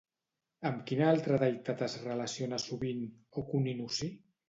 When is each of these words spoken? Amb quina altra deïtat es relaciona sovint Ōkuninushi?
Amb 0.69 0.79
quina 0.91 1.05
altra 1.09 1.39
deïtat 1.45 1.85
es 1.89 1.99
relaciona 2.07 2.63
sovint 2.67 3.07
Ōkuninushi? 3.45 4.15